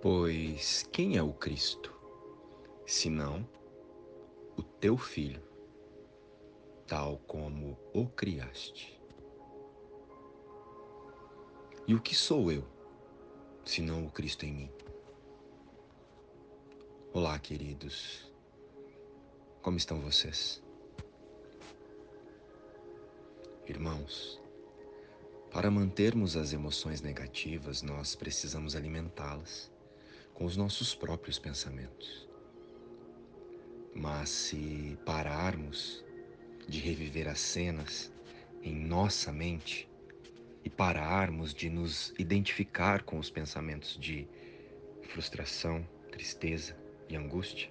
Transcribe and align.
Pois 0.00 0.84
quem 0.92 1.16
é 1.16 1.22
o 1.24 1.32
Cristo, 1.32 1.92
senão 2.86 3.44
o 4.56 4.62
teu 4.62 4.96
filho, 4.96 5.42
tal 6.86 7.18
como 7.26 7.76
o 7.92 8.06
criaste? 8.06 8.96
E 11.84 11.96
o 11.96 12.00
que 12.00 12.14
sou 12.14 12.52
eu, 12.52 12.64
senão 13.64 14.06
o 14.06 14.10
Cristo 14.12 14.46
em 14.46 14.52
mim? 14.52 14.72
Olá, 17.12 17.36
queridos. 17.40 18.32
Como 19.60 19.78
estão 19.78 20.00
vocês? 20.00 20.62
Irmãos, 23.66 24.40
para 25.50 25.72
mantermos 25.72 26.36
as 26.36 26.52
emoções 26.52 27.00
negativas, 27.00 27.82
nós 27.82 28.14
precisamos 28.14 28.76
alimentá-las 28.76 29.76
com 30.38 30.44
os 30.44 30.56
nossos 30.56 30.94
próprios 30.94 31.36
pensamentos. 31.36 32.28
Mas 33.92 34.28
se 34.28 34.96
pararmos 35.04 36.04
de 36.68 36.78
reviver 36.78 37.26
as 37.26 37.40
cenas 37.40 38.12
em 38.62 38.72
nossa 38.72 39.32
mente 39.32 39.90
e 40.62 40.70
pararmos 40.70 41.52
de 41.52 41.68
nos 41.68 42.14
identificar 42.20 43.02
com 43.02 43.18
os 43.18 43.28
pensamentos 43.28 43.98
de 43.98 44.28
frustração, 45.08 45.84
tristeza 46.12 46.76
e 47.08 47.16
angústia, 47.16 47.68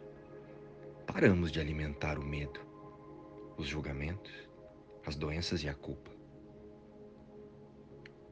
paramos 1.05 1.53
de 1.53 1.61
alimentar 1.61 2.19
o 2.19 2.25
medo, 2.25 2.59
os 3.55 3.65
julgamentos, 3.65 4.33
as 5.05 5.15
doenças 5.15 5.63
e 5.63 5.69
a 5.69 5.73
culpa. 5.73 6.11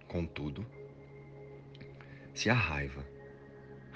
Contudo, 0.10 0.66
se 2.34 2.50
a 2.50 2.54
raiva 2.54 3.15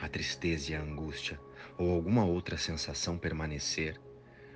a 0.01 0.07
tristeza 0.07 0.71
e 0.71 0.75
a 0.75 0.81
angústia 0.81 1.39
ou 1.77 1.93
alguma 1.93 2.25
outra 2.25 2.57
sensação 2.57 3.17
permanecer, 3.17 3.99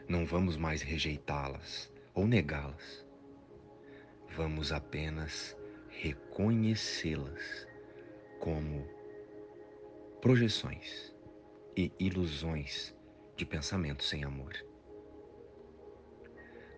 não 0.08 0.26
vamos 0.26 0.58
mais 0.58 0.82
rejeitá-las 0.82 1.92
ou 2.14 2.28
negá-las. 2.28 3.06
Vamos 4.36 4.72
apenas 4.72 5.56
reconhecê-las 5.90 7.68
como 8.40 8.88
projeções 10.22 11.14
e 11.76 11.92
ilusões 12.00 12.96
de 13.36 13.46
pensamentos 13.46 14.08
sem 14.10 14.24
amor. 14.24 14.54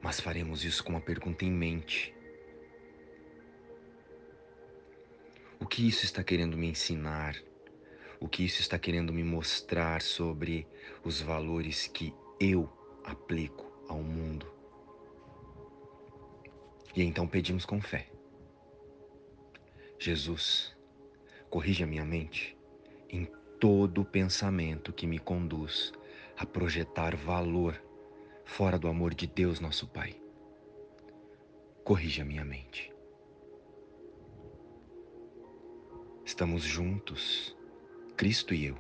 Mas 0.02 0.20
faremos 0.20 0.64
isso 0.64 0.84
com 0.84 0.92
uma 0.92 1.02
pergunta 1.02 1.46
em 1.46 1.52
mente. 1.52 2.14
O 5.60 5.66
que 5.66 5.88
isso 5.88 6.06
está 6.06 6.24
querendo 6.24 6.58
me 6.58 6.68
ensinar 6.68 7.36
o 8.20 8.28
que 8.28 8.44
isso 8.44 8.62
está 8.62 8.78
querendo 8.78 9.12
me 9.14 9.24
mostrar 9.24 10.02
sobre 10.02 10.68
os 11.04 11.22
valores 11.22 11.88
que 11.88 12.14
eu 12.40 12.70
aplico 13.04 13.72
ao 13.88 14.02
mundo. 14.02 14.52
E 16.96 17.04
então 17.04 17.28
pedimos 17.28 17.66
com 17.66 17.82
fé. 17.82 18.10
Jesus, 20.00 20.76
corrija 21.50 21.86
minha 21.86 22.06
mente 22.06 22.58
em 23.10 23.26
todo 23.60 24.06
pensamento 24.06 24.94
que 24.94 25.08
me 25.08 25.20
conduz 25.20 25.94
a 26.38 26.46
projetar 26.46 27.16
valor 27.16 27.82
fora 28.44 28.78
do 28.78 28.88
amor 28.88 29.14
de 29.14 29.28
Deus, 29.28 29.60
nosso 29.60 29.88
Pai. 29.88 30.16
Corrija 31.84 32.26
minha 32.26 32.44
mente. 32.44 32.92
Estamos 36.26 36.64
juntos 36.64 37.55
Cristo 38.18 38.54
e 38.54 38.66
eu, 38.66 38.78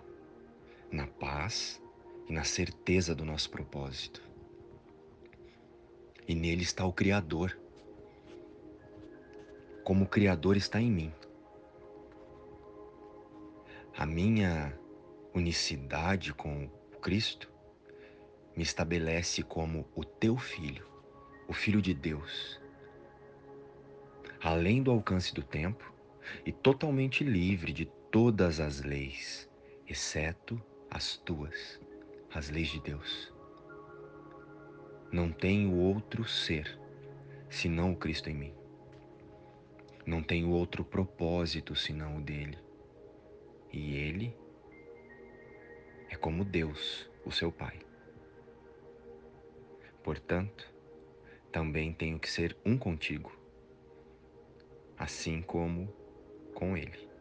na 0.89 1.07
paz 1.07 1.83
e 2.29 2.31
na 2.31 2.45
certeza 2.45 3.13
do 3.13 3.25
nosso 3.25 3.49
propósito. 3.49 4.23
E 6.25 6.33
nele 6.33 6.63
está 6.63 6.85
o 6.85 6.93
Criador. 6.93 7.59
Como 9.83 10.05
o 10.05 10.07
Criador 10.07 10.55
está 10.55 10.79
em 10.79 10.89
mim. 10.89 11.13
A 13.97 14.05
minha 14.05 14.73
unicidade 15.33 16.33
com 16.33 16.69
Cristo 17.01 17.51
me 18.55 18.63
estabelece 18.63 19.43
como 19.43 19.85
o 19.93 20.05
teu 20.05 20.37
filho, 20.37 20.87
o 21.45 21.51
filho 21.53 21.81
de 21.81 21.93
Deus. 21.93 22.61
Além 24.41 24.81
do 24.81 24.91
alcance 24.91 25.33
do 25.33 25.43
tempo 25.43 25.93
e 26.45 26.53
totalmente 26.53 27.21
livre 27.21 27.73
de 27.73 27.85
todas 28.15 28.61
as 28.61 28.81
leis, 28.81 29.49
exceto 29.85 30.57
as 30.89 31.17
tuas, 31.17 31.81
as 32.33 32.49
leis 32.49 32.69
de 32.69 32.79
Deus. 32.79 33.33
Não 35.11 35.33
tenho 35.33 35.75
outro 35.75 36.23
ser 36.23 36.79
senão 37.49 37.91
o 37.91 37.97
Cristo 37.97 38.29
em 38.29 38.33
mim. 38.33 38.53
Não 40.05 40.23
tenho 40.23 40.49
outro 40.49 40.81
propósito 40.85 41.75
senão 41.75 42.15
o 42.15 42.21
dele. 42.21 42.57
E 43.69 43.97
ele 43.97 44.33
é 46.09 46.15
como 46.15 46.45
Deus, 46.45 47.11
o 47.25 47.31
seu 47.33 47.51
Pai. 47.51 47.81
Portanto, 50.01 50.73
também 51.51 51.91
tenho 51.91 52.17
que 52.17 52.31
ser 52.31 52.55
um 52.65 52.77
contigo, 52.77 53.37
assim 54.97 55.41
como 55.41 55.93
com 56.53 56.77
ele. 56.77 57.13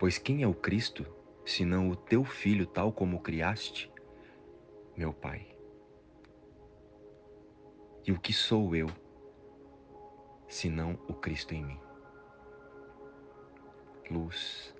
Pois 0.00 0.16
quem 0.16 0.42
é 0.42 0.46
o 0.46 0.54
Cristo, 0.54 1.04
senão 1.44 1.90
o 1.90 1.94
teu 1.94 2.24
filho, 2.24 2.66
tal 2.66 2.90
como 2.90 3.18
o 3.18 3.20
criaste, 3.20 3.92
meu 4.96 5.12
Pai? 5.12 5.46
E 8.06 8.10
o 8.10 8.18
que 8.18 8.32
sou 8.32 8.74
eu, 8.74 8.86
senão 10.48 10.98
o 11.06 11.12
Cristo 11.12 11.54
em 11.54 11.62
mim? 11.62 11.80
Luz 14.10 14.74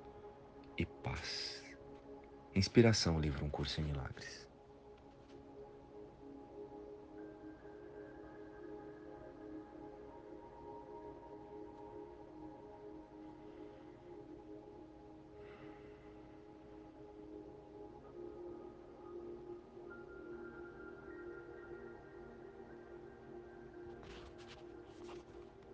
e 0.78 0.86
paz. 0.86 1.62
Inspiração, 2.54 3.20
livro 3.20 3.44
Um 3.44 3.50
Curso 3.50 3.78
em 3.82 3.84
Milagres. 3.84 4.49